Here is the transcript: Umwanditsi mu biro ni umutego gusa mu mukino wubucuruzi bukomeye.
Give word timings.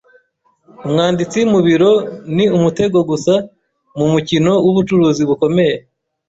Umwanditsi 0.85 1.39
mu 1.51 1.59
biro 1.67 1.91
ni 2.35 2.45
umutego 2.57 2.97
gusa 3.09 3.33
mu 3.97 4.05
mukino 4.13 4.51
wubucuruzi 4.65 5.23
bukomeye. 5.29 5.75